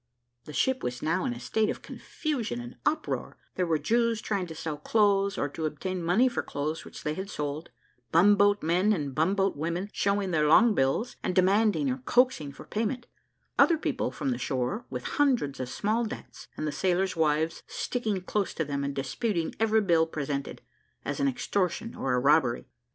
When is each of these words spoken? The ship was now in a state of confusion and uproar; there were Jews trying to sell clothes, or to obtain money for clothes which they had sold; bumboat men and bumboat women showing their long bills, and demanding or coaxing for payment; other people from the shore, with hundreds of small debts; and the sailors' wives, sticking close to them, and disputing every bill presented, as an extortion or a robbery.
The 0.45 0.53
ship 0.53 0.81
was 0.81 1.03
now 1.03 1.25
in 1.25 1.33
a 1.35 1.39
state 1.39 1.69
of 1.69 1.83
confusion 1.83 2.59
and 2.59 2.75
uproar; 2.87 3.37
there 3.53 3.67
were 3.67 3.77
Jews 3.77 4.19
trying 4.19 4.47
to 4.47 4.55
sell 4.55 4.77
clothes, 4.79 5.37
or 5.37 5.47
to 5.49 5.67
obtain 5.67 6.01
money 6.01 6.27
for 6.27 6.41
clothes 6.41 6.83
which 6.83 7.03
they 7.03 7.13
had 7.13 7.29
sold; 7.29 7.69
bumboat 8.11 8.63
men 8.63 8.93
and 8.93 9.13
bumboat 9.13 9.55
women 9.55 9.91
showing 9.93 10.31
their 10.31 10.47
long 10.47 10.73
bills, 10.73 11.17
and 11.21 11.35
demanding 11.35 11.87
or 11.91 11.97
coaxing 11.99 12.51
for 12.51 12.65
payment; 12.65 13.05
other 13.59 13.77
people 13.77 14.09
from 14.09 14.31
the 14.31 14.39
shore, 14.39 14.87
with 14.89 15.03
hundreds 15.03 15.59
of 15.59 15.69
small 15.69 16.03
debts; 16.03 16.47
and 16.57 16.65
the 16.65 16.71
sailors' 16.71 17.15
wives, 17.15 17.61
sticking 17.67 18.21
close 18.21 18.55
to 18.55 18.65
them, 18.65 18.83
and 18.83 18.95
disputing 18.95 19.53
every 19.59 19.81
bill 19.81 20.07
presented, 20.07 20.63
as 21.05 21.19
an 21.19 21.27
extortion 21.27 21.93
or 21.93 22.15
a 22.15 22.19
robbery. 22.19 22.65